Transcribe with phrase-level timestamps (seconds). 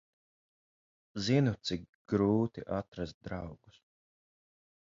[1.25, 3.81] Zinu, cik grūti atrast draugus.